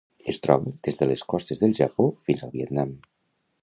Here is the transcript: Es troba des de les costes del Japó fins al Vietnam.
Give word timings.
Es 0.31 0.39
troba 0.45 0.71
des 0.87 0.97
de 1.03 1.09
les 1.11 1.23
costes 1.35 1.63
del 1.65 1.77
Japó 1.83 2.09
fins 2.27 2.45
al 2.49 2.57
Vietnam. 2.59 3.01